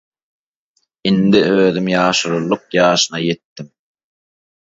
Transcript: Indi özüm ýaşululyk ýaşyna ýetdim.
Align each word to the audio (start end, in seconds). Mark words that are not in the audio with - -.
Indi 1.09 1.41
özüm 1.65 1.89
ýaşululyk 1.93 2.65
ýaşyna 2.79 3.23
ýetdim. 3.27 3.69